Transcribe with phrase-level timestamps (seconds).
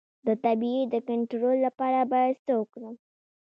[0.27, 2.95] د تبې د کنټرول لپاره باید څه وکړم؟